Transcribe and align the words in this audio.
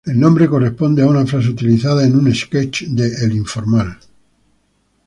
El 0.03 0.19
nombre 0.19 0.49
corresponde 0.49 1.03
a 1.03 1.05
una 1.05 1.27
frase 1.27 1.49
utilizada 1.49 2.03
en 2.03 2.15
un 2.15 2.33
sketch 2.33 2.85
de 2.87 3.23
El 3.23 3.35
Informal. 3.35 3.99